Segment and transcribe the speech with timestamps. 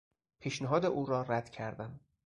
[0.39, 1.99] پیشنهاد او را رد کردم.